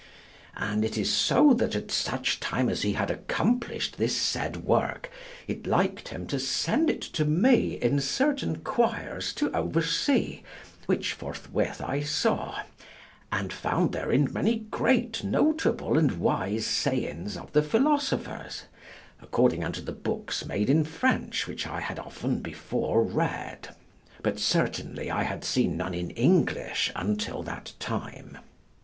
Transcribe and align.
And 0.57 0.83
it 0.83 0.97
is 0.97 1.13
so 1.13 1.53
that 1.53 1.75
at 1.75 1.91
such 1.91 2.39
time 2.39 2.69
as 2.69 2.81
he 2.81 2.93
had 2.93 3.11
accomplished 3.11 3.99
this 3.99 4.17
said 4.17 4.63
work, 4.65 5.11
it 5.47 5.67
liked 5.67 6.07
him 6.07 6.25
to 6.25 6.39
send 6.39 6.89
it 6.89 7.01
to 7.03 7.23
me 7.23 7.73
in 7.73 7.99
certain 7.99 8.61
quires 8.63 9.31
to 9.33 9.55
oversee, 9.55 10.41
which 10.87 11.13
forthwith 11.13 11.83
I 11.85 12.01
saw, 12.01 12.63
and 13.31 13.53
found 13.53 13.91
therein 13.93 14.27
many 14.33 14.61
great, 14.71 15.23
notable, 15.23 15.99
and 15.99 16.13
wise 16.13 16.65
sayings 16.65 17.37
of 17.37 17.51
the 17.51 17.61
philosophers, 17.61 18.63
according 19.21 19.63
unto 19.63 19.81
the 19.81 19.91
books 19.91 20.47
made 20.47 20.67
in 20.71 20.83
French 20.83 21.45
which 21.45 21.67
I 21.67 21.79
had 21.79 21.99
often 21.99 22.39
before 22.39 23.03
read; 23.03 23.75
but 24.23 24.39
certainly 24.39 25.11
I 25.11 25.21
had 25.25 25.43
seen 25.45 25.77
none 25.77 25.93
in 25.93 26.09
English 26.09 26.91
until 26.95 27.43
that 27.43 27.73
time. 27.79 28.39